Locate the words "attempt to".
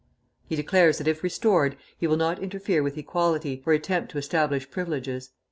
3.73-4.17